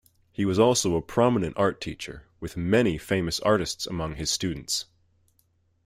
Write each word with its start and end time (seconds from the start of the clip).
He 0.31 0.45
was 0.45 0.57
also 0.57 0.95
a 0.95 1.01
prominent 1.03 1.55
art 1.57 1.79
teacher, 1.79 2.23
with 2.39 2.57
many 2.57 2.97
famous 2.97 3.39
artists 3.41 3.85
among 3.85 4.15
his 4.15 4.31
students. 4.31 4.85